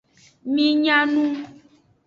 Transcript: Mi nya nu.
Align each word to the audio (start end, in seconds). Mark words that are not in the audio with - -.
Mi 0.53 0.65
nya 0.83 0.97
nu. 1.11 1.23